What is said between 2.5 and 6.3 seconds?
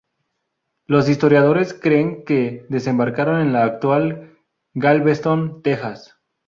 desembarcaron en la actual Galveston, Texas.